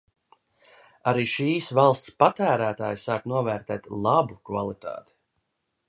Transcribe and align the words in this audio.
Arī 1.11 1.25
šīs 1.33 1.67
valsts 1.79 2.15
patērētāji 2.23 3.01
sāk 3.05 3.29
novērtēt 3.35 3.91
labu 4.07 4.41
kvalitāti. 4.51 5.21